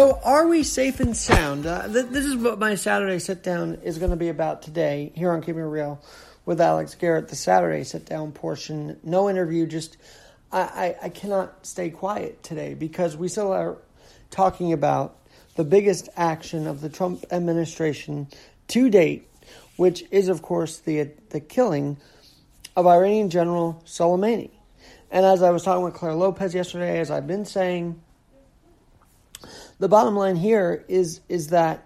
So, 0.00 0.18
are 0.24 0.46
we 0.46 0.62
safe 0.62 0.98
and 1.00 1.14
sound? 1.14 1.66
Uh, 1.66 1.86
th- 1.86 2.06
this 2.06 2.24
is 2.24 2.34
what 2.34 2.58
my 2.58 2.74
Saturday 2.74 3.18
sit 3.18 3.42
down 3.42 3.80
is 3.84 3.98
going 3.98 4.12
to 4.12 4.16
be 4.16 4.30
about 4.30 4.62
today 4.62 5.12
here 5.14 5.30
on 5.30 5.42
Keeping 5.42 5.60
It 5.60 5.66
Real 5.66 6.02
with 6.46 6.58
Alex 6.58 6.94
Garrett. 6.94 7.28
The 7.28 7.36
Saturday 7.36 7.84
sit 7.84 8.06
down 8.06 8.32
portion, 8.32 8.98
no 9.02 9.28
interview. 9.28 9.66
Just 9.66 9.98
I, 10.50 10.60
I, 10.60 10.96
I 11.02 11.08
cannot 11.10 11.66
stay 11.66 11.90
quiet 11.90 12.42
today 12.42 12.72
because 12.72 13.14
we 13.14 13.28
still 13.28 13.52
are 13.52 13.76
talking 14.30 14.72
about 14.72 15.18
the 15.56 15.64
biggest 15.64 16.08
action 16.16 16.66
of 16.66 16.80
the 16.80 16.88
Trump 16.88 17.26
administration 17.30 18.26
to 18.68 18.88
date, 18.88 19.28
which 19.76 20.02
is 20.10 20.30
of 20.30 20.40
course 20.40 20.78
the 20.78 21.10
the 21.28 21.40
killing 21.40 21.98
of 22.74 22.86
Iranian 22.86 23.28
General 23.28 23.82
Soleimani. 23.84 24.48
And 25.10 25.26
as 25.26 25.42
I 25.42 25.50
was 25.50 25.62
talking 25.62 25.84
with 25.84 25.92
Clare 25.92 26.14
Lopez 26.14 26.54
yesterday, 26.54 27.00
as 27.00 27.10
I've 27.10 27.26
been 27.26 27.44
saying 27.44 28.00
the 29.80 29.88
bottom 29.88 30.14
line 30.14 30.36
here 30.36 30.84
is 30.86 31.20
is 31.28 31.48
that 31.48 31.84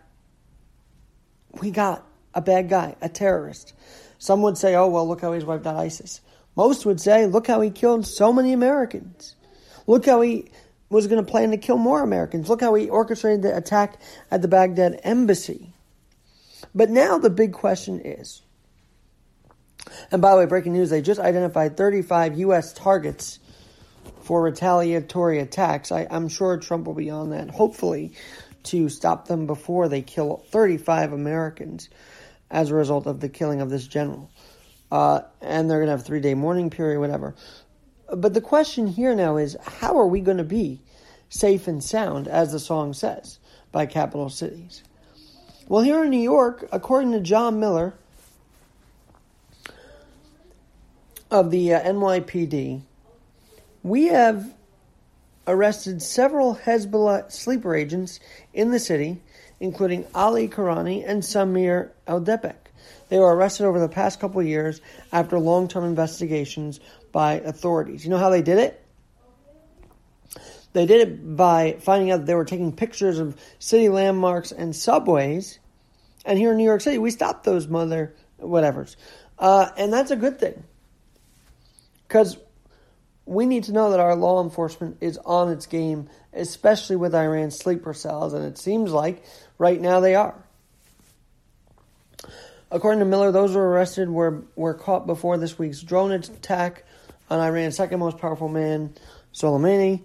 we 1.62 1.70
got 1.70 2.04
a 2.34 2.42
bad 2.42 2.68
guy, 2.68 2.96
a 3.00 3.08
terrorist. 3.08 3.72
Some 4.18 4.42
would 4.42 4.58
say, 4.58 4.74
"Oh 4.74 4.88
well, 4.88 5.08
look 5.08 5.22
how 5.22 5.32
he's 5.32 5.44
wiped 5.44 5.66
out 5.66 5.76
ISIS." 5.76 6.20
Most 6.56 6.84
would 6.84 7.00
say, 7.00 7.26
"Look 7.26 7.46
how 7.46 7.60
he 7.60 7.70
killed 7.70 8.06
so 8.06 8.32
many 8.32 8.52
Americans. 8.52 9.36
Look 9.86 10.06
how 10.06 10.20
he 10.20 10.50
was 10.90 11.06
going 11.06 11.24
to 11.24 11.30
plan 11.30 11.52
to 11.52 11.56
kill 11.56 11.78
more 11.78 12.02
Americans. 12.02 12.48
Look 12.48 12.60
how 12.60 12.74
he 12.74 12.88
orchestrated 12.88 13.42
the 13.42 13.56
attack 13.56 14.00
at 14.30 14.42
the 14.42 14.48
Baghdad 14.48 15.00
embassy." 15.04 15.72
But 16.74 16.90
now 16.90 17.18
the 17.18 17.30
big 17.30 17.52
question 17.52 18.00
is, 18.00 18.42
and 20.10 20.20
by 20.20 20.32
the 20.32 20.38
way, 20.38 20.47
breaking 20.47 20.72
news: 20.72 20.91
they 20.91 21.00
just 21.00 21.20
identified 21.20 21.76
35 21.76 22.38
U.S. 22.38 22.72
targets 22.72 23.38
for 24.25 24.42
retaliatory 24.42 25.39
attacks. 25.39 25.92
I, 25.92 26.03
am 26.11 26.28
sure 26.28 26.56
Trump 26.56 26.86
will 26.86 26.94
be 26.94 27.11
on 27.11 27.30
that, 27.30 27.50
hopefully, 27.50 28.12
to 28.64 28.89
stop 28.89 29.28
them 29.28 29.47
before 29.47 29.89
they 29.89 30.03
kill 30.03 30.44
35 30.48 31.12
Americans 31.12 31.89
as 32.50 32.70
a 32.70 32.75
result 32.75 33.06
of 33.06 33.20
the 33.20 33.28
killing 33.28 33.61
of 33.61 33.70
this 33.70 33.86
general. 33.86 34.31
Uh, 34.91 35.20
and 35.41 35.70
they're 35.70 35.78
going 35.78 35.89
to 35.89 35.92
have 35.92 36.00
a 36.00 36.05
three 36.05 36.20
day 36.20 36.34
mourning 36.34 36.70
period, 36.70 37.00
whatever. 37.00 37.34
But 38.14 38.34
the 38.34 38.41
question 38.41 38.86
here 38.86 39.14
now 39.14 39.36
is 39.36 39.56
how 39.62 39.98
are 39.98 40.06
we 40.06 40.20
going 40.20 40.38
to 40.38 40.44
be 40.44 40.81
safe 41.28 41.69
and 41.69 41.83
sound, 41.83 42.28
as 42.28 42.53
the 42.53 42.61
song 42.61 42.92
says, 42.92 43.38
by 43.72 43.86
Capital 43.86 44.31
Cities? 44.31 44.83
Well, 45.66 45.83
here 45.83 46.05
in 46.05 46.11
New 46.11 46.20
York, 46.20 46.69
according 46.72 47.12
to 47.12 47.20
John 47.20 47.59
Miller 47.59 47.94
of 51.31 51.50
the 51.50 51.75
uh, 51.75 51.81
NYPD, 51.81 52.83
we 53.84 54.06
have 54.06 54.52
arrested 55.46 56.02
several 56.02 56.56
Hezbollah 56.56 57.30
sleeper 57.30 57.77
agents 57.77 58.18
in 58.52 58.70
the 58.70 58.80
city, 58.80 59.22
including 59.60 60.06
Ali 60.14 60.48
Kourani 60.48 61.04
and 61.06 61.24
Samer 61.24 61.92
el-Debek. 62.06 62.56
They 63.10 63.18
were 63.18 63.36
arrested 63.36 63.66
over 63.66 63.78
the 63.78 63.88
past 63.88 64.18
couple 64.18 64.41
of 64.41 64.46
years 64.46 64.80
after 65.12 65.38
long 65.38 65.68
term 65.68 65.84
investigations 65.84 66.80
by 67.12 67.34
authorities. 67.34 68.04
You 68.04 68.10
know 68.10 68.18
how 68.18 68.30
they 68.30 68.42
did 68.42 68.58
it? 68.58 68.80
They 70.72 70.86
did 70.86 71.06
it 71.06 71.36
by 71.36 71.76
finding 71.80 72.10
out 72.10 72.26
they 72.26 72.34
were 72.34 72.44
taking 72.44 72.72
pictures 72.72 73.19
of 73.19 73.38
city 73.58 73.88
landmarks 73.88 74.50
and 74.50 74.74
subways. 74.74 75.60
And 76.24 76.38
here 76.38 76.50
in 76.52 76.56
New 76.56 76.64
York 76.64 76.80
City, 76.80 76.98
we 76.98 77.10
stopped 77.10 77.44
those 77.44 77.69
mother 77.69 78.14
whatevers. 78.41 78.96
Uh, 79.38 79.69
and 79.76 79.92
that's 79.92 80.10
a 80.10 80.16
good 80.16 80.41
thing. 80.41 80.64
Because 82.08 82.38
we 83.27 83.47
need 83.47 83.65
to 83.65 83.72
know 83.72 83.91
that 83.91 84.00
our 84.00 84.16
law 84.16 84.43
enforcement 84.43 84.98
is 85.00 85.19
on 85.19 85.50
its 85.50 85.66
game, 85.66 86.09
especially 86.32 86.97
with 86.97 87.15
Iran's 87.15 87.56
sleeper 87.56 87.94
cells, 87.94 88.34
and 88.34 88.44
it 88.44 88.59
seems 88.59 88.93
like 88.93 89.25
right 89.59 89.81
now 89.81 90.00
they 90.00 90.15
are. 90.15 90.34
According 92.71 92.98
to 93.00 93.04
Miller, 93.04 93.31
those 93.31 93.53
who 93.53 93.59
were 93.59 93.71
arrested 93.71 94.09
were, 94.10 94.43
were 94.56 94.75
caught 94.75 95.06
before 95.06 95.38
this 95.38 95.59
week's 95.59 95.81
drone 95.81 96.12
attack 96.12 96.84
on 97.31 97.41
Iran's 97.41 97.76
second 97.76 98.00
most 98.00 98.19
powerful 98.19 98.48
man, 98.48 98.94
Soleimani. 99.32 100.03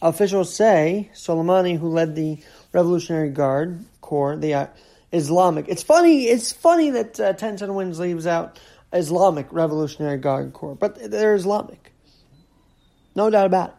Officials 0.00 0.54
say 0.54 1.10
Soleimani, 1.14 1.78
who 1.78 1.88
led 1.88 2.14
the 2.14 2.38
Revolutionary 2.72 3.30
Guard 3.30 3.84
Corps, 4.00 4.36
the 4.36 4.54
uh, 4.54 4.66
Islamic. 5.12 5.66
It's 5.68 5.82
funny. 5.82 6.24
It's 6.24 6.52
funny 6.52 6.90
that 6.90 7.20
uh, 7.20 7.32
Ten 7.34 7.74
Winds 7.74 7.98
leaves 7.98 8.26
out 8.26 8.58
Islamic 8.92 9.52
Revolutionary 9.52 10.18
Guard 10.18 10.52
Corps, 10.52 10.74
but 10.74 11.10
they're 11.10 11.34
Islamic. 11.34 11.91
No 13.14 13.30
doubt 13.30 13.46
about 13.46 13.70
it. 13.70 13.74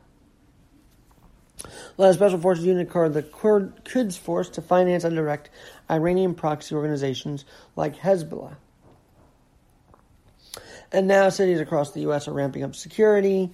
Led 1.98 2.10
a 2.10 2.14
special 2.14 2.40
forces 2.40 2.66
unit 2.66 2.90
called 2.90 3.14
the 3.14 3.24
Quds 3.24 4.18
Force 4.18 4.50
to 4.50 4.62
finance 4.62 5.04
and 5.04 5.16
direct 5.16 5.50
Iranian 5.90 6.34
proxy 6.34 6.76
organizations 6.76 7.46
like 7.76 7.96
Hezbollah. 7.96 8.56
And 10.92 11.08
now 11.08 11.30
cities 11.30 11.60
across 11.60 11.92
the 11.92 12.02
U.S. 12.02 12.28
are 12.28 12.34
ramping 12.34 12.64
up 12.64 12.76
security. 12.76 13.52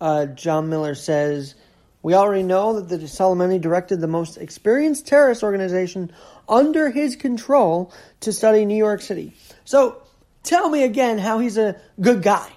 Uh, 0.00 0.26
John 0.26 0.70
Miller 0.70 0.94
says, 0.94 1.54
We 2.02 2.14
already 2.14 2.42
know 2.42 2.80
that 2.80 2.88
the 2.88 3.04
Soleimani 3.04 3.60
directed 3.60 4.00
the 4.00 4.06
most 4.06 4.38
experienced 4.38 5.06
terrorist 5.06 5.42
organization 5.42 6.10
under 6.48 6.90
his 6.90 7.16
control 7.16 7.92
to 8.20 8.32
study 8.32 8.64
New 8.64 8.76
York 8.76 9.02
City. 9.02 9.34
So 9.64 10.02
tell 10.42 10.70
me 10.70 10.82
again 10.84 11.18
how 11.18 11.38
he's 11.38 11.58
a 11.58 11.78
good 12.00 12.22
guy. 12.22 12.50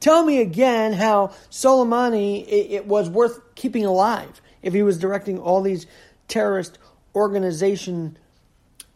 Tell 0.00 0.24
me 0.24 0.40
again 0.40 0.92
how 0.92 1.28
Soleimani 1.50 2.46
it, 2.46 2.70
it 2.70 2.86
was 2.86 3.10
worth 3.10 3.54
keeping 3.54 3.84
alive 3.84 4.40
if 4.62 4.72
he 4.72 4.82
was 4.82 4.98
directing 4.98 5.38
all 5.38 5.60
these 5.60 5.86
terrorist 6.28 6.78
organization 7.14 8.16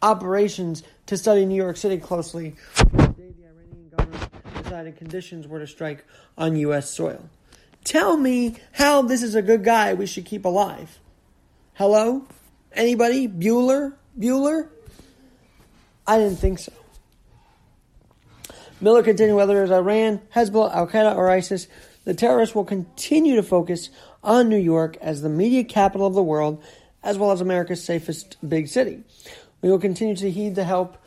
operations 0.01 0.83
to 1.07 1.17
study 1.17 1.45
New 1.45 1.57
York 1.57 1.77
City 1.77 1.99
closely 1.99 2.55
the 2.77 2.83
day 3.09 3.33
the 3.39 3.47
Iranian 3.47 3.89
government 3.97 4.63
decided 4.63 4.97
conditions 4.97 5.47
were 5.47 5.59
to 5.59 5.67
strike 5.67 6.05
on 6.39 6.57
U.S. 6.57 6.91
soil. 6.91 7.29
Tell 7.85 8.17
me 8.17 8.57
how 8.73 9.03
this 9.03 9.23
is 9.23 9.35
a 9.35 9.43
good 9.43 9.65
guy 9.65 9.95
we 9.95 10.07
should 10.07 10.25
keep 10.25 10.45
alive. 10.45 11.01
Hello? 11.75 12.27
Anybody? 12.73 13.27
Bueller? 13.27 13.95
Bueller? 14.19 14.69
I 16.07 16.19
didn't 16.19 16.39
think 16.39 16.59
so. 16.59 16.73
Miller 18.83 19.05
continued 19.05 19.37
whether 19.37 19.63
it's 19.63 19.71
Iran, 19.71 20.21
Hezbollah, 20.35 20.75
Al 20.75 20.89
Qaeda, 20.89 21.17
or 21.17 21.31
ISIS, 21.31 21.69
the 22.05 22.15
terrorists 22.15 22.53
will 22.53 22.65
continue 22.65 23.37
to 23.37 23.43
focus 23.45 23.91
on 24.25 24.49
New 24.49 24.59
York 24.59 24.97
as 25.01 25.23
the 25.23 25.29
media 25.29 25.63
capital 25.63 26.05
of 26.05 26.15
the 26.15 26.23
world, 26.23 26.61
as 27.01 27.17
well 27.17 27.31
as 27.31 27.41
America's 27.41 27.85
safest 27.85 28.37
big 28.47 28.67
city. 28.67 29.05
We 29.61 29.71
will 29.71 29.79
continue 29.79 30.17
to 30.17 30.29
heed 30.29 30.57
the 30.57 30.65
help 30.65 30.99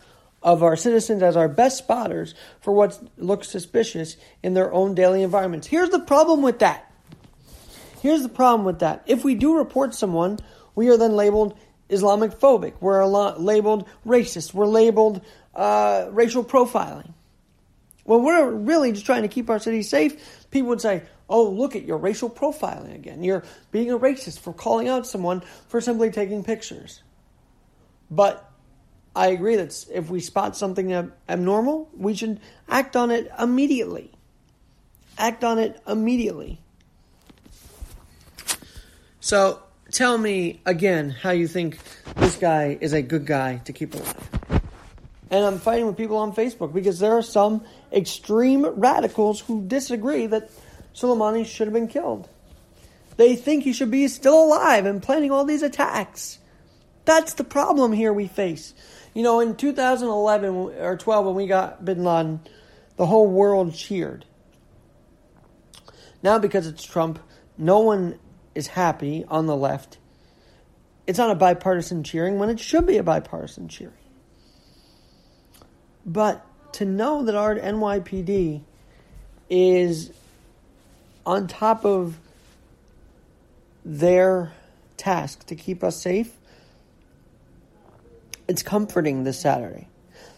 of 0.42 0.64
our 0.64 0.78
citizens 0.78 1.22
as 1.22 1.36
our 1.36 1.50
best 1.50 1.78
spotters 1.78 2.34
for 2.62 2.72
what 2.72 2.98
looks 3.18 3.50
suspicious 3.50 4.16
in 4.42 4.54
their 4.54 4.72
own 4.72 4.96
daily 4.96 5.22
environments. 5.22 5.68
Here's 5.68 5.90
the 5.90 6.00
problem 6.00 6.42
with 6.42 6.60
that. 6.60 6.90
Here's 8.02 8.22
the 8.24 8.30
problem 8.30 8.64
with 8.64 8.80
that. 8.80 9.04
If 9.06 9.26
we 9.26 9.36
do 9.36 9.58
report 9.58 9.94
someone, 9.94 10.40
we 10.76 10.90
are 10.90 10.98
then 10.98 11.18
labeled 11.18 11.58
Islamic 11.90 12.32
phobic. 12.32 12.76
We're 12.80 13.06
labeled 13.06 13.86
racist. 14.06 14.54
We're 14.54 14.66
labeled 14.66 15.20
uh, 15.54 16.08
racial 16.12 16.46
profiling. 16.46 17.12
Well, 18.06 18.22
we're 18.22 18.52
really 18.52 18.92
just 18.92 19.06
trying 19.06 19.24
to 19.24 19.28
keep 19.28 19.50
our 19.50 19.60
city 19.60 19.82
safe. 19.82 20.48
People 20.52 20.70
would 20.70 20.82
say, 20.82 21.04
oh, 21.28 21.50
look 21.50 21.76
at 21.76 21.86
your 21.86 21.98
racial 21.98 22.30
profiling 22.30 22.94
again. 22.94 23.24
You're 23.24 23.44
being 23.72 23.92
a 23.92 23.98
racist 23.98 24.40
for 24.40 24.54
calling 24.54 24.88
out 24.88 25.08
someone 25.08 25.42
for 25.68 25.82
simply 25.82 26.12
taking 26.12 26.44
pictures. 26.44 27.02
But 28.12 28.48
I 29.16 29.28
agree 29.28 29.56
that 29.56 29.86
if 29.92 30.10
we 30.10 30.20
spot 30.20 30.56
something 30.56 31.12
abnormal, 31.28 31.90
we 31.98 32.14
should 32.14 32.40
act 32.70 32.96
on 32.96 33.10
it 33.10 33.32
immediately. 33.40 34.12
Act 35.18 35.44
on 35.44 35.58
it 35.58 35.82
immediately. 35.88 36.60
So 39.20 39.64
tell 39.92 40.18
me 40.18 40.62
again 40.66 41.10
how 41.10 41.32
you 41.32 41.48
think 41.48 41.80
this 42.18 42.36
guy 42.36 42.78
is 42.80 42.94
a 42.94 43.02
good 43.02 43.26
guy 43.26 43.58
to 43.66 43.74
keep 43.74 43.96
alive. 43.96 44.30
And 45.32 45.44
I'm 45.44 45.58
fighting 45.58 45.88
with 45.88 45.98
people 45.98 46.18
on 46.18 46.34
Facebook 46.34 46.74
because 46.74 47.00
there 47.00 47.14
are 47.14 47.24
some 47.24 47.64
extreme 47.96 48.66
radicals 48.66 49.40
who 49.40 49.66
disagree 49.66 50.28
that 50.28 50.50
Soleimani 50.94 51.46
should 51.46 51.68
have 51.68 51.74
been 51.74 51.88
killed. 51.88 52.30
They 53.18 53.36
think 53.36 53.64
he 53.64 53.74
should 53.74 53.92
be 53.92 54.08
still 54.08 54.44
alive 54.44 54.86
and 54.86 55.02
planning 55.02 55.32
all 55.32 55.46
these 55.46 55.64
attacks. 55.64 56.40
That's 57.06 57.36
the 57.36 57.44
problem 57.44 57.94
here 57.94 58.12
we 58.12 58.28
face. 58.28 58.74
You 59.14 59.24
know, 59.24 59.40
in 59.40 59.56
2011 59.56 60.56
or 60.56 60.98
12, 60.98 61.26
when 61.26 61.36
we 61.36 61.48
got 61.48 61.86
bin 61.86 62.04
Laden, 62.04 62.42
the 62.98 63.06
whole 63.06 63.28
world 63.28 63.74
cheered. 63.74 64.26
Now, 66.22 66.40
because 66.40 66.68
it's 66.68 66.84
Trump, 66.84 67.20
no 67.58 67.80
one 67.80 68.20
is 68.56 68.68
happy 68.68 69.24
on 69.28 69.46
the 69.46 69.56
left. 69.56 69.98
It's 71.08 71.20
not 71.20 71.30
a 71.30 71.36
bipartisan 71.36 72.04
cheering 72.04 72.40
when 72.40 72.50
it 72.50 72.60
should 72.60 72.88
be 72.88 72.98
a 72.98 73.04
bipartisan 73.04 73.68
cheering. 73.68 73.94
But 76.06 76.46
to 76.76 76.86
know 76.86 77.24
that 77.24 77.36
our 77.36 77.56
NYPD 77.56 78.62
is 79.50 80.12
on 81.26 81.48
top 81.48 81.86
of 81.86 82.18
their 83.86 84.52
task 84.98 85.46
to 85.48 85.56
keep 85.56 85.84
us 85.84 86.02
safe, 86.02 86.34
it's 88.48 88.62
comforting 88.62 89.24
this 89.24 89.40
Saturday. 89.40 89.88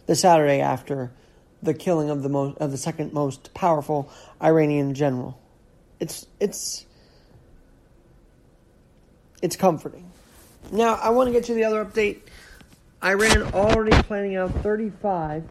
The 0.06 0.16
Saturday 0.16 0.62
after 0.62 1.12
the 1.64 1.74
killing 1.74 2.10
of 2.12 2.22
the 2.22 2.30
most 2.30 2.58
of 2.60 2.72
the 2.72 2.78
second 2.78 3.14
most 3.14 3.54
powerful 3.54 4.10
Iranian 4.42 4.94
general. 4.94 5.40
It's 6.00 6.28
it's 6.40 6.86
it's 9.42 9.56
comforting. 9.56 10.10
Now 10.72 10.94
I 10.96 11.10
want 11.10 11.28
to 11.28 11.34
get 11.34 11.50
you 11.50 11.56
the 11.56 11.64
other 11.64 11.84
update. 11.84 12.20
Iran 13.04 13.54
already 13.54 13.92
planning 14.04 14.36
out 14.36 14.52
35 14.62 15.44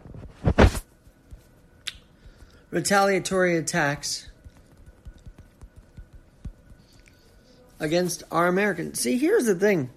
retaliatory 2.70 3.56
attacks 3.56 4.28
against 7.78 8.22
our 8.30 8.46
Americans. 8.46 9.00
See, 9.00 9.18
here's 9.18 9.46
the 9.46 9.54
thing. 9.54 9.90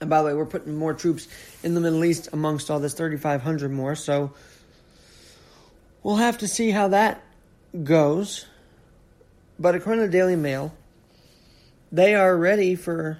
And 0.00 0.08
by 0.08 0.20
the 0.20 0.28
way, 0.28 0.34
we're 0.34 0.46
putting 0.46 0.76
more 0.76 0.94
troops 0.94 1.28
in 1.62 1.74
the 1.74 1.80
Middle 1.80 2.04
East 2.04 2.28
amongst 2.32 2.70
all 2.70 2.78
this 2.78 2.94
3,500 2.94 3.70
more. 3.70 3.94
So 3.94 4.32
we'll 6.02 6.16
have 6.16 6.38
to 6.38 6.48
see 6.48 6.70
how 6.70 6.88
that 6.88 7.22
goes. 7.82 8.46
But 9.58 9.74
according 9.74 10.02
to 10.02 10.06
the 10.06 10.12
Daily 10.12 10.36
Mail, 10.36 10.72
they 11.90 12.14
are 12.14 12.36
ready 12.36 12.76
for 12.76 13.18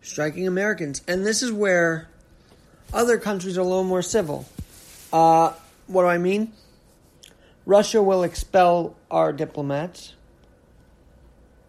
striking 0.00 0.46
Americans. 0.46 1.02
And 1.06 1.26
this 1.26 1.42
is 1.42 1.52
where 1.52 2.09
other 2.92 3.18
countries 3.18 3.56
are 3.56 3.62
a 3.62 3.64
little 3.64 3.84
more 3.84 4.02
civil. 4.02 4.46
Uh, 5.12 5.52
what 5.86 6.02
do 6.02 6.08
I 6.08 6.18
mean? 6.18 6.52
Russia 7.66 8.02
will 8.02 8.22
expel 8.22 8.96
our 9.10 9.32
diplomats 9.32 10.14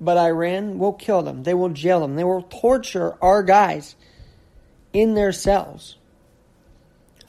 but 0.02 0.18
Iran 0.18 0.80
will 0.80 0.94
kill 0.94 1.22
them. 1.22 1.44
They 1.44 1.54
will 1.54 1.70
jail 1.70 2.00
them. 2.00 2.16
They 2.16 2.24
will 2.24 2.42
torture 2.42 3.16
our 3.22 3.44
guys 3.44 3.96
in 4.92 5.14
their 5.14 5.32
cells 5.32 5.96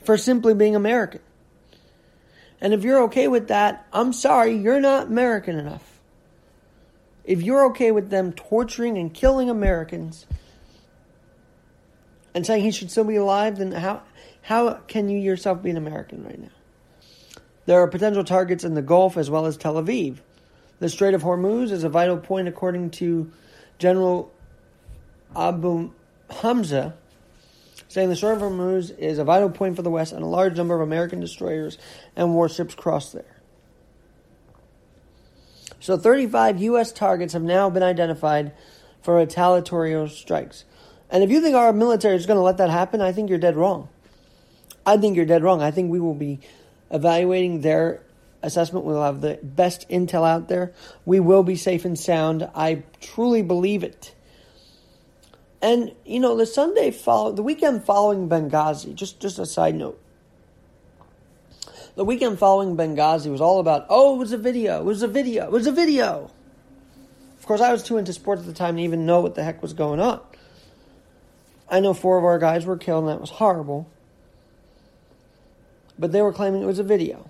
for 0.03 0.17
simply 0.17 0.55
being 0.55 0.75
American. 0.75 1.21
And 2.59 2.73
if 2.73 2.83
you're 2.83 3.03
okay 3.03 3.27
with 3.27 3.49
that, 3.49 3.85
I'm 3.93 4.11
sorry, 4.11 4.57
you're 4.57 4.79
not 4.79 5.07
American 5.07 5.59
enough. 5.59 5.99
If 7.23 7.43
you're 7.43 7.67
okay 7.67 7.91
with 7.91 8.09
them 8.09 8.33
torturing 8.33 8.97
and 8.97 9.13
killing 9.13 9.49
Americans 9.49 10.25
and 12.33 12.45
saying 12.45 12.63
he 12.63 12.71
should 12.71 12.91
still 12.91 13.03
be 13.03 13.15
alive, 13.15 13.57
then 13.57 13.71
how 13.71 14.03
how 14.43 14.73
can 14.87 15.09
you 15.09 15.19
yourself 15.19 15.63
be 15.63 15.69
an 15.69 15.77
American 15.77 16.23
right 16.23 16.39
now? 16.39 16.49
There 17.65 17.81
are 17.81 17.87
potential 17.87 18.23
targets 18.23 18.63
in 18.63 18.73
the 18.73 18.81
Gulf 18.81 19.15
as 19.15 19.29
well 19.29 19.45
as 19.45 19.55
Tel 19.55 19.75
Aviv. 19.75 20.17
The 20.79 20.89
Strait 20.89 21.13
of 21.13 21.23
Hormuz 21.23 21.71
is 21.71 21.85
a 21.85 21.89
vital 21.89 22.17
point, 22.17 22.49
according 22.49 22.89
to 22.91 23.31
General 23.79 24.31
Abu 25.33 25.91
Hamza, 26.29 26.95
saying 27.87 28.09
the 28.09 28.17
Strait 28.17 28.33
of 28.33 28.41
Hormuz 28.41 28.97
is 28.97 29.17
a 29.17 29.23
vital 29.23 29.49
point 29.49 29.77
for 29.77 29.81
the 29.81 29.89
West, 29.89 30.11
and 30.11 30.23
a 30.23 30.27
large 30.27 30.57
number 30.57 30.75
of 30.75 30.81
American 30.81 31.21
destroyers 31.21 31.77
and 32.15 32.35
warships 32.35 32.75
cross 32.75 33.13
there. 33.13 33.41
So, 35.79 35.97
35 35.97 36.61
U.S. 36.61 36.91
targets 36.91 37.33
have 37.33 37.43
now 37.43 37.69
been 37.69 37.83
identified 37.83 38.53
for 39.01 39.15
retaliatory 39.15 40.09
strikes. 40.09 40.65
And 41.13 41.23
if 41.23 41.29
you 41.29 41.41
think 41.41 41.55
our 41.55 41.71
military 41.71 42.15
is 42.15 42.25
going 42.25 42.37
to 42.37 42.43
let 42.43 42.57
that 42.57 42.71
happen, 42.71 42.99
I 42.99 43.11
think 43.11 43.29
you're 43.29 43.37
dead 43.37 43.55
wrong. 43.55 43.87
I 44.83 44.97
think 44.97 45.15
you're 45.15 45.27
dead 45.27 45.43
wrong. 45.43 45.61
I 45.61 45.69
think 45.69 45.91
we 45.91 45.99
will 45.99 46.15
be 46.15 46.39
evaluating 46.89 47.61
their 47.61 48.01
assessment. 48.41 48.83
We'll 48.83 49.03
have 49.03 49.21
the 49.21 49.39
best 49.43 49.87
intel 49.89 50.27
out 50.27 50.47
there. 50.47 50.73
We 51.05 51.19
will 51.19 51.43
be 51.43 51.55
safe 51.55 51.85
and 51.85 51.97
sound. 51.97 52.49
I 52.55 52.81
truly 52.99 53.43
believe 53.43 53.83
it. 53.83 54.15
And 55.61 55.93
you 56.03 56.19
know, 56.19 56.35
the 56.35 56.47
Sunday 56.47 56.89
follow 56.89 57.31
the 57.31 57.43
weekend 57.43 57.85
following 57.85 58.27
Benghazi, 58.27 58.93
just 58.95 59.21
just 59.21 59.39
a 59.39 59.45
side 59.45 59.75
note. 59.75 60.01
The 61.95 62.03
weekend 62.03 62.39
following 62.39 62.75
Benghazi 62.75 63.31
was 63.31 63.39
all 63.39 63.59
about, 63.59 63.85
oh, 63.87 64.15
it 64.15 64.17
was 64.17 64.31
a 64.33 64.37
video, 64.37 64.79
it 64.79 64.83
was 64.83 65.03
a 65.03 65.07
video, 65.07 65.45
it 65.45 65.51
was 65.51 65.67
a 65.67 65.71
video. 65.71 66.31
Of 67.37 67.45
course, 67.45 67.61
I 67.61 67.71
was 67.71 67.83
too 67.83 67.97
into 67.97 68.13
sports 68.13 68.41
at 68.41 68.47
the 68.47 68.53
time 68.53 68.77
to 68.77 68.81
even 68.81 69.05
know 69.05 69.21
what 69.21 69.35
the 69.35 69.43
heck 69.43 69.61
was 69.61 69.73
going 69.73 69.99
on. 69.99 70.19
I 71.73 71.79
know 71.79 71.95
four 71.95 72.19
of 72.19 72.23
our 72.23 72.37
guys 72.37 72.67
were 72.67 72.77
killed, 72.77 73.05
and 73.05 73.13
that 73.13 73.19
was 73.19 73.31
horrible. 73.31 73.89
But 75.97 76.11
they 76.11 76.21
were 76.21 76.31
claiming 76.31 76.61
it 76.61 76.67
was 76.67 76.77
a 76.77 76.83
video 76.83 77.27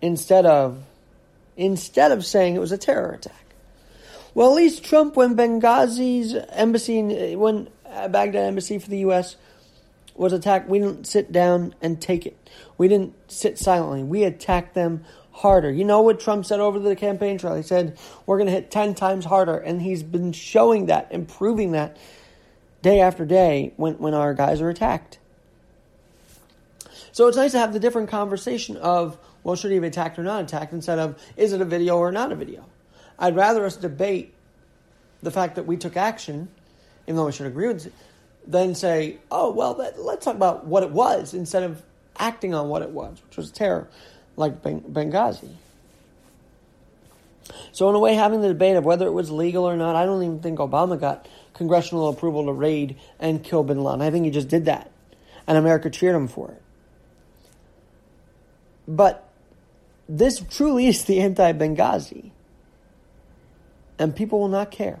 instead 0.00 0.46
of 0.46 0.82
instead 1.54 2.12
of 2.12 2.24
saying 2.24 2.54
it 2.54 2.58
was 2.58 2.72
a 2.72 2.78
terror 2.78 3.12
attack. 3.12 3.44
Well, 4.32 4.50
at 4.50 4.56
least 4.56 4.84
Trump, 4.84 5.16
when 5.16 5.36
Benghazi's 5.36 6.34
embassy, 6.50 7.36
when 7.36 7.68
uh, 7.84 8.08
Baghdad 8.08 8.44
embassy 8.44 8.78
for 8.78 8.88
the 8.88 8.98
U.S. 9.00 9.36
was 10.14 10.32
attacked, 10.32 10.66
we 10.66 10.78
didn't 10.78 11.06
sit 11.06 11.30
down 11.30 11.74
and 11.82 12.00
take 12.00 12.24
it. 12.24 12.38
We 12.78 12.88
didn't 12.88 13.14
sit 13.30 13.58
silently. 13.58 14.02
We 14.02 14.24
attacked 14.24 14.72
them 14.72 15.04
harder. 15.30 15.70
You 15.70 15.84
know 15.84 16.00
what 16.00 16.20
Trump 16.20 16.46
said 16.46 16.60
over 16.60 16.78
the 16.78 16.96
campaign 16.96 17.36
trail? 17.36 17.54
He 17.54 17.62
said, 17.62 17.98
we're 18.24 18.38
going 18.38 18.46
to 18.46 18.52
hit 18.52 18.70
10 18.70 18.94
times 18.94 19.26
harder. 19.26 19.58
And 19.58 19.82
he's 19.82 20.02
been 20.02 20.32
showing 20.32 20.86
that, 20.86 21.08
improving 21.10 21.72
that 21.72 21.98
day 22.86 23.00
after 23.00 23.24
day 23.24 23.72
when, 23.76 23.94
when 23.98 24.14
our 24.14 24.32
guys 24.32 24.60
are 24.60 24.68
attacked. 24.68 25.18
So 27.10 27.26
it's 27.26 27.36
nice 27.36 27.50
to 27.52 27.58
have 27.58 27.72
the 27.72 27.80
different 27.80 28.08
conversation 28.08 28.76
of 28.76 29.18
well, 29.42 29.56
should 29.56 29.70
he 29.70 29.74
have 29.76 29.84
attacked 29.84 30.18
or 30.18 30.22
not 30.22 30.44
attacked 30.44 30.72
instead 30.72 31.00
of 31.00 31.20
is 31.36 31.52
it 31.52 31.60
a 31.60 31.64
video 31.64 31.96
or 31.96 32.12
not 32.12 32.30
a 32.30 32.36
video? 32.36 32.64
I'd 33.18 33.34
rather 33.34 33.64
us 33.64 33.76
debate 33.76 34.32
the 35.22 35.32
fact 35.32 35.56
that 35.56 35.66
we 35.66 35.76
took 35.76 35.96
action, 35.96 36.48
even 37.06 37.16
though 37.16 37.26
we 37.26 37.32
should 37.32 37.46
agree 37.46 37.68
with 37.68 37.86
it, 37.86 37.92
than 38.46 38.74
say, 38.74 39.18
oh, 39.30 39.50
well, 39.50 39.74
let's 39.98 40.24
talk 40.24 40.36
about 40.36 40.66
what 40.66 40.82
it 40.82 40.90
was 40.90 41.34
instead 41.34 41.64
of 41.64 41.82
acting 42.18 42.54
on 42.54 42.68
what 42.68 42.82
it 42.82 42.90
was, 42.90 43.20
which 43.26 43.36
was 43.36 43.50
terror, 43.50 43.88
like 44.36 44.62
Benghazi. 44.62 45.50
So, 47.72 47.88
in 47.88 47.94
a 47.94 47.98
way, 47.98 48.14
having 48.14 48.40
the 48.40 48.48
debate 48.48 48.76
of 48.76 48.84
whether 48.84 49.06
it 49.06 49.12
was 49.12 49.30
legal 49.30 49.64
or 49.64 49.76
not, 49.76 49.96
I 49.96 50.04
don't 50.04 50.22
even 50.22 50.40
think 50.40 50.58
Obama 50.58 50.98
got 50.98 51.28
congressional 51.54 52.08
approval 52.08 52.46
to 52.46 52.52
raid 52.52 52.96
and 53.18 53.42
kill 53.42 53.62
bin 53.62 53.82
Laden. 53.82 54.02
I 54.02 54.10
think 54.10 54.24
he 54.24 54.30
just 54.30 54.48
did 54.48 54.66
that. 54.66 54.90
And 55.46 55.56
America 55.56 55.90
cheered 55.90 56.14
him 56.14 56.28
for 56.28 56.50
it. 56.50 56.62
But 58.88 59.28
this 60.08 60.40
truly 60.40 60.86
is 60.86 61.04
the 61.04 61.20
anti 61.20 61.52
Benghazi. 61.52 62.30
And 63.98 64.14
people 64.14 64.40
will 64.40 64.48
not 64.48 64.70
care. 64.70 65.00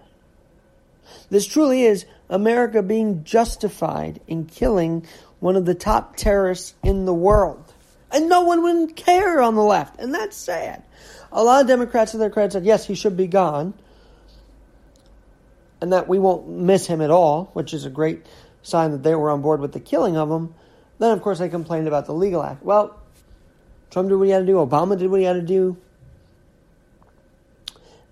This 1.30 1.46
truly 1.46 1.82
is 1.82 2.06
America 2.28 2.82
being 2.82 3.24
justified 3.24 4.20
in 4.26 4.46
killing 4.46 5.06
one 5.38 5.56
of 5.56 5.64
the 5.64 5.74
top 5.74 6.16
terrorists 6.16 6.74
in 6.82 7.04
the 7.04 7.14
world. 7.14 7.72
And 8.10 8.28
no 8.28 8.42
one 8.42 8.62
would 8.62 8.96
care 8.96 9.40
on 9.40 9.54
the 9.54 9.62
left. 9.62 10.00
And 10.00 10.14
that's 10.14 10.36
sad. 10.36 10.82
A 11.36 11.44
lot 11.44 11.60
of 11.60 11.66
Democrats 11.68 12.14
in 12.14 12.20
their 12.20 12.30
credit 12.30 12.52
said, 12.52 12.64
yes, 12.64 12.86
he 12.86 12.94
should 12.94 13.14
be 13.14 13.26
gone. 13.26 13.74
And 15.82 15.92
that 15.92 16.08
we 16.08 16.18
won't 16.18 16.48
miss 16.48 16.86
him 16.86 17.02
at 17.02 17.10
all, 17.10 17.50
which 17.52 17.74
is 17.74 17.84
a 17.84 17.90
great 17.90 18.24
sign 18.62 18.92
that 18.92 19.02
they 19.02 19.14
were 19.14 19.30
on 19.30 19.42
board 19.42 19.60
with 19.60 19.72
the 19.72 19.80
killing 19.80 20.16
of 20.16 20.30
him. 20.30 20.54
Then, 20.98 21.12
of 21.12 21.20
course, 21.20 21.38
they 21.38 21.50
complained 21.50 21.88
about 21.88 22.06
the 22.06 22.14
legal 22.14 22.42
act. 22.42 22.62
Well, 22.62 22.98
Trump 23.90 24.08
did 24.08 24.16
what 24.16 24.24
he 24.24 24.30
had 24.30 24.40
to 24.40 24.46
do. 24.46 24.54
Obama 24.54 24.98
did 24.98 25.10
what 25.10 25.20
he 25.20 25.26
had 25.26 25.34
to 25.34 25.42
do. 25.42 25.76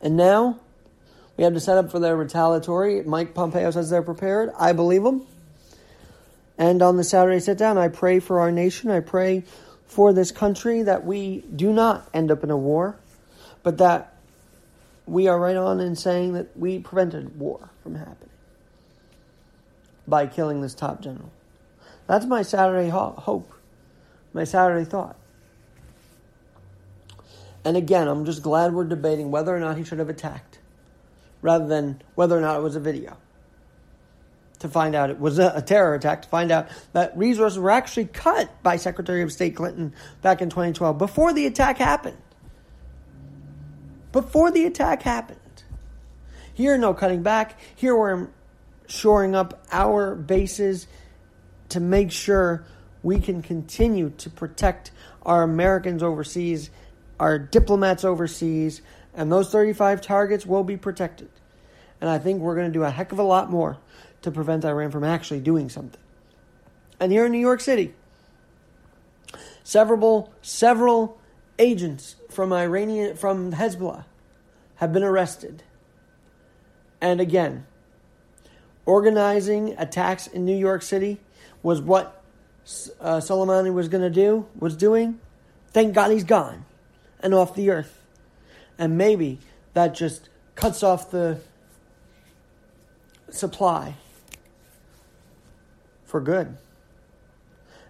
And 0.02 0.18
now 0.18 0.60
we 1.38 1.44
have 1.44 1.54
to 1.54 1.60
set 1.60 1.78
up 1.78 1.90
for 1.90 1.98
their 1.98 2.14
retaliatory. 2.14 3.02
Mike 3.04 3.32
Pompeo 3.32 3.70
says 3.70 3.88
they're 3.88 4.02
prepared. 4.02 4.50
I 4.58 4.74
believe 4.74 5.02
him. 5.02 5.22
And 6.58 6.82
on 6.82 6.98
the 6.98 7.04
Saturday 7.04 7.40
sit 7.40 7.56
down, 7.56 7.78
I 7.78 7.88
pray 7.88 8.20
for 8.20 8.40
our 8.40 8.52
nation. 8.52 8.90
I 8.90 9.00
pray 9.00 9.44
for 9.86 10.12
this 10.12 10.30
country 10.30 10.82
that 10.82 11.06
we 11.06 11.42
do 11.56 11.72
not 11.72 12.06
end 12.12 12.30
up 12.30 12.44
in 12.44 12.50
a 12.50 12.56
war, 12.56 12.98
but 13.64 13.78
that 13.78 14.14
we 15.06 15.26
are 15.26 15.38
right 15.38 15.56
on 15.56 15.80
in 15.80 15.96
saying 15.96 16.34
that 16.34 16.56
we 16.56 16.78
prevented 16.78 17.38
war 17.38 17.70
from 17.82 17.96
happening 17.96 18.30
by 20.06 20.26
killing 20.26 20.60
this 20.60 20.74
top 20.74 21.00
general. 21.00 21.32
That's 22.06 22.26
my 22.26 22.42
Saturday 22.42 22.90
ho- 22.90 23.14
hope, 23.16 23.52
my 24.32 24.44
Saturday 24.44 24.84
thought. 24.84 25.16
And 27.64 27.76
again, 27.76 28.08
I'm 28.08 28.26
just 28.26 28.42
glad 28.42 28.74
we're 28.74 28.84
debating 28.84 29.30
whether 29.30 29.54
or 29.56 29.58
not 29.58 29.78
he 29.78 29.84
should 29.84 29.98
have 29.98 30.10
attacked, 30.10 30.58
rather 31.40 31.66
than 31.66 32.02
whether 32.14 32.36
or 32.36 32.42
not 32.42 32.58
it 32.58 32.62
was 32.62 32.76
a 32.76 32.80
video. 32.80 33.16
To 34.60 34.68
find 34.68 34.94
out 34.94 35.10
it 35.10 35.18
was 35.18 35.38
a, 35.38 35.62
terror 35.62 35.94
attack, 35.94 36.22
to 36.22 36.28
find 36.28 36.50
out 36.50 36.68
that 36.92 37.16
resources 37.16 37.58
were 37.58 37.70
actually 37.70 38.06
cut 38.06 38.50
by 38.62 38.76
Secretary 38.76 39.22
of 39.22 39.32
State 39.32 39.56
Clinton 39.56 39.94
back 40.22 40.40
in 40.40 40.48
2012 40.48 40.96
before 40.96 41.32
the 41.32 41.44
attack 41.46 41.78
happened. 41.78 42.16
Before 44.14 44.52
the 44.52 44.64
attack 44.64 45.02
happened. 45.02 45.40
Here, 46.54 46.78
no 46.78 46.94
cutting 46.94 47.24
back. 47.24 47.58
Here, 47.74 47.96
we're 47.96 48.28
shoring 48.86 49.34
up 49.34 49.66
our 49.72 50.14
bases 50.14 50.86
to 51.70 51.80
make 51.80 52.12
sure 52.12 52.64
we 53.02 53.18
can 53.18 53.42
continue 53.42 54.10
to 54.18 54.30
protect 54.30 54.92
our 55.26 55.42
Americans 55.42 56.00
overseas 56.00 56.70
our 57.18 57.40
diplomats 57.40 58.04
overseas, 58.04 58.82
And 59.14 59.32
those 59.32 59.50
35 59.50 60.00
targets 60.00 60.46
will 60.46 60.62
be 60.62 60.76
protected. 60.76 61.30
And 62.00 62.08
I 62.08 62.18
think 62.18 62.40
we're 62.40 62.54
going 62.54 62.72
to 62.72 62.72
do 62.72 62.84
a 62.84 62.90
heck 62.90 63.10
of 63.10 63.18
a 63.18 63.24
lot 63.24 63.50
more 63.50 63.78
to 64.22 64.30
prevent 64.30 64.64
Iran 64.64 64.92
from 64.92 65.02
actually 65.02 65.40
doing 65.40 65.68
something. 65.68 66.00
And 67.00 67.10
here 67.10 67.26
in 67.26 67.32
New 67.32 67.38
York 67.40 67.60
City, 67.60 67.94
several 69.64 70.32
several 70.40 71.18
agents 71.58 72.16
from 72.30 72.52
Iranian 72.52 73.16
from 73.16 73.52
Hezbollah 73.52 74.04
have 74.76 74.92
been 74.92 75.02
arrested. 75.02 75.62
And 77.00 77.20
again, 77.20 77.66
organizing 78.86 79.74
attacks 79.78 80.26
in 80.26 80.44
New 80.44 80.56
York 80.56 80.82
City 80.82 81.20
was 81.62 81.80
what 81.80 82.22
uh, 83.00 83.18
Soleimani 83.18 83.72
was 83.72 83.88
going 83.88 84.02
to 84.02 84.10
do, 84.10 84.46
was 84.58 84.76
doing. 84.76 85.20
Thank 85.72 85.94
God 85.94 86.10
he's 86.10 86.24
gone 86.24 86.64
and 87.20 87.34
off 87.34 87.54
the 87.54 87.70
earth. 87.70 88.00
And 88.78 88.96
maybe 88.98 89.38
that 89.74 89.94
just 89.94 90.28
cuts 90.54 90.82
off 90.82 91.10
the 91.10 91.40
supply 93.30 93.96
for 96.04 96.20
good. 96.20 96.56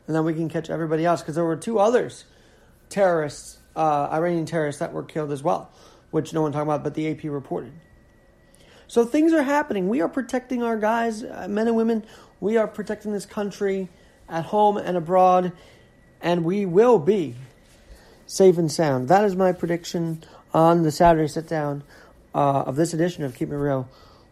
And 0.06 0.14
then 0.14 0.24
we 0.24 0.34
can 0.34 0.48
catch 0.48 0.70
everybody 0.70 1.04
else 1.04 1.20
because 1.20 1.34
there 1.34 1.44
were 1.44 1.56
two 1.56 1.78
others, 1.78 2.24
terrorists, 2.94 3.58
uh, 3.74 4.08
Iranian 4.12 4.46
terrorists 4.46 4.78
that 4.78 4.92
were 4.92 5.02
killed 5.02 5.32
as 5.32 5.42
well, 5.42 5.68
which 6.12 6.32
no 6.32 6.42
one 6.42 6.52
talked 6.52 6.62
about, 6.62 6.84
but 6.84 6.94
the 6.94 7.10
AP 7.10 7.24
reported. 7.24 7.72
So 8.86 9.04
things 9.04 9.32
are 9.32 9.42
happening. 9.42 9.88
We 9.88 10.00
are 10.00 10.08
protecting 10.08 10.62
our 10.62 10.78
guys, 10.78 11.24
uh, 11.24 11.48
men 11.50 11.66
and 11.66 11.76
women. 11.76 12.04
We 12.38 12.56
are 12.56 12.68
protecting 12.68 13.12
this 13.12 13.26
country 13.26 13.88
at 14.28 14.44
home 14.44 14.76
and 14.76 14.96
abroad, 14.96 15.52
and 16.20 16.44
we 16.44 16.66
will 16.66 17.00
be 17.00 17.34
safe 18.26 18.58
and 18.58 18.70
sound. 18.70 19.08
That 19.08 19.24
is 19.24 19.34
my 19.34 19.50
prediction 19.50 20.22
on 20.52 20.84
the 20.84 20.92
Saturday 20.92 21.26
sit 21.26 21.48
down 21.48 21.82
uh, 22.32 22.62
of 22.62 22.76
this 22.76 22.94
edition 22.94 23.24
of 23.24 23.34
Keep 23.34 23.50
It 23.50 23.56
Real 23.56 23.88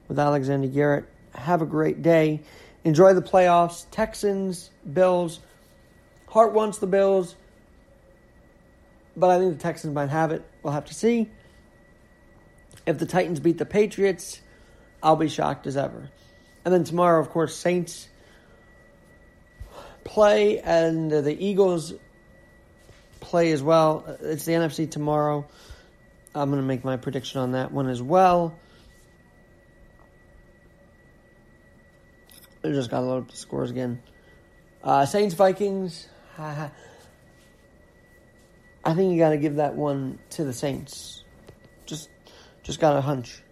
with 0.06 0.20
Alexander 0.20 0.68
Garrett. 0.68 1.06
Have 1.34 1.62
a 1.62 1.66
great 1.66 2.00
day. 2.00 2.42
Enjoy 2.84 3.12
the 3.12 3.22
playoffs. 3.22 3.86
Texans, 3.90 4.70
Bills. 4.92 5.40
Heart 6.28 6.52
wants 6.52 6.78
the 6.78 6.86
Bills, 6.86 7.34
but 9.16 9.30
I 9.30 9.38
think 9.38 9.56
the 9.56 9.62
Texans 9.62 9.94
might 9.94 10.10
have 10.10 10.32
it. 10.32 10.44
We'll 10.62 10.72
have 10.72 10.86
to 10.86 10.94
see. 10.94 11.30
If 12.86 12.98
the 12.98 13.06
Titans 13.06 13.40
beat 13.40 13.58
the 13.58 13.66
Patriots, 13.66 14.40
I'll 15.02 15.16
be 15.16 15.28
shocked 15.28 15.66
as 15.66 15.76
ever. 15.76 16.10
And 16.64 16.72
then 16.72 16.84
tomorrow, 16.84 17.20
of 17.20 17.30
course, 17.30 17.54
Saints 17.54 18.08
play 20.04 20.58
and 20.58 21.10
the 21.10 21.36
Eagles 21.38 21.94
play 23.20 23.52
as 23.52 23.62
well. 23.62 24.16
It's 24.20 24.44
the 24.44 24.52
NFC 24.52 24.90
tomorrow. 24.90 25.46
I'm 26.34 26.50
going 26.50 26.62
to 26.62 26.66
make 26.66 26.84
my 26.84 26.96
prediction 26.96 27.40
on 27.40 27.52
that 27.52 27.72
one 27.72 27.88
as 27.88 28.00
well. 28.00 28.58
I 32.64 32.68
just 32.68 32.90
got 32.90 33.00
to 33.00 33.06
load 33.06 33.24
up 33.24 33.30
the 33.30 33.36
scores 33.36 33.70
again. 33.70 34.02
Uh, 34.82 35.04
Saints 35.06 35.34
Vikings. 35.34 36.08
I 38.84 38.94
think 38.94 39.12
you 39.12 39.18
got 39.18 39.30
to 39.30 39.36
give 39.38 39.56
that 39.56 39.74
one 39.74 40.18
to 40.30 40.44
the 40.44 40.52
Saints. 40.52 41.22
Just, 41.86 42.08
just 42.62 42.80
got 42.80 42.96
a 42.96 43.00
hunch. 43.00 43.42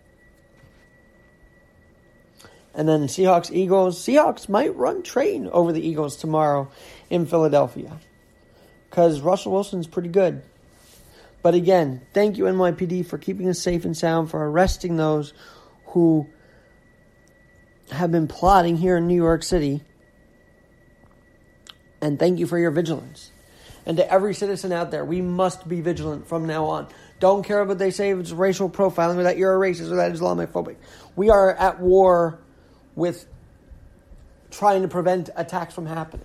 And 2.74 2.88
then 2.88 3.02
Seahawks 3.02 3.52
Eagles. 3.52 3.98
Seahawks 3.98 4.48
might 4.48 4.74
run 4.76 5.02
train 5.02 5.48
over 5.48 5.72
the 5.72 5.86
Eagles 5.86 6.16
tomorrow 6.16 6.70
in 7.08 7.26
Philadelphia 7.26 7.98
because 8.88 9.20
Russell 9.20 9.52
Wilson's 9.52 9.86
pretty 9.86 10.08
good. 10.08 10.42
But 11.42 11.54
again, 11.54 12.02
thank 12.12 12.36
you, 12.36 12.44
NYPD, 12.44 13.06
for 13.06 13.16
keeping 13.16 13.48
us 13.48 13.58
safe 13.58 13.84
and 13.84 13.96
sound, 13.96 14.30
for 14.30 14.48
arresting 14.48 14.96
those 14.96 15.32
who 15.86 16.28
have 17.90 18.12
been 18.12 18.28
plotting 18.28 18.76
here 18.76 18.96
in 18.96 19.06
New 19.06 19.16
York 19.16 19.42
City. 19.42 19.82
And 22.00 22.18
thank 22.18 22.38
you 22.38 22.46
for 22.46 22.58
your 22.58 22.70
vigilance. 22.70 23.30
And 23.90 23.96
to 23.96 24.08
every 24.08 24.34
citizen 24.34 24.70
out 24.70 24.92
there, 24.92 25.04
we 25.04 25.20
must 25.20 25.68
be 25.68 25.80
vigilant 25.80 26.28
from 26.28 26.46
now 26.46 26.66
on. 26.66 26.86
Don't 27.18 27.42
care 27.42 27.64
what 27.64 27.80
they 27.80 27.90
say 27.90 28.10
if 28.10 28.20
it's 28.20 28.30
racial 28.30 28.70
profiling 28.70 29.16
or 29.16 29.24
that 29.24 29.36
you're 29.36 29.52
a 29.52 29.58
racist 29.58 29.90
or 29.90 29.96
that 29.96 30.12
Islamophobic. 30.12 30.76
We 31.16 31.28
are 31.28 31.52
at 31.56 31.80
war 31.80 32.38
with 32.94 33.26
trying 34.52 34.82
to 34.82 34.88
prevent 34.88 35.30
attacks 35.34 35.74
from 35.74 35.86
happening. 35.86 36.24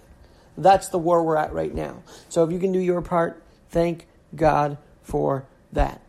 That's 0.55 0.89
the 0.89 0.99
war 0.99 1.23
we're 1.23 1.37
at 1.37 1.53
right 1.53 1.73
now. 1.73 2.03
So 2.29 2.43
if 2.43 2.51
you 2.51 2.59
can 2.59 2.71
do 2.71 2.77
your 2.77 3.01
part, 3.01 3.41
thank 3.71 4.05
God 4.35 4.77
for 5.01 5.47
that. 5.73 6.01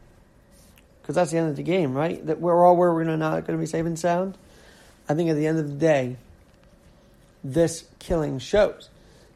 Because 1.01 1.15
that's 1.15 1.31
the 1.31 1.39
end 1.39 1.49
of 1.49 1.57
the 1.57 1.63
game, 1.63 1.95
right? 1.95 2.27
That 2.27 2.39
we're 2.39 2.67
all 2.67 2.77
where 2.77 2.93
we're 2.93 3.05
not 3.05 3.47
going 3.47 3.59
to 3.59 3.63
be 3.63 3.65
safe 3.65 3.87
and 3.87 3.99
sound. 3.99 4.37
I 5.09 5.15
think 5.15 5.31
at 5.31 5.37
the 5.37 5.47
end 5.47 5.59
of 5.59 5.69
the 5.69 5.77
day, 5.77 6.19
this 7.43 7.87
killing 7.99 8.41
shows 8.41 8.91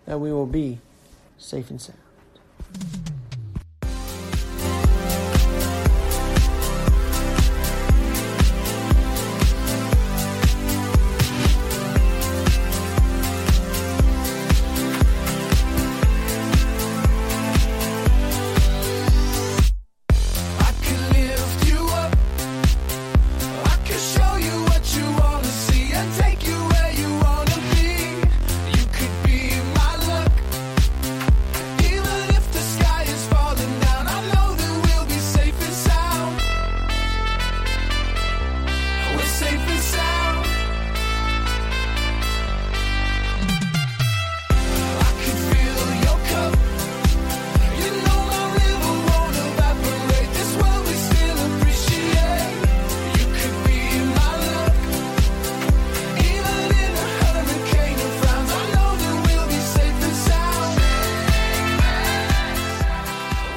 that 0.04 0.20
we 0.20 0.30
will 0.30 0.44
be 0.44 0.80
safe 1.38 1.70
and 1.70 1.80
sound. 1.80 1.96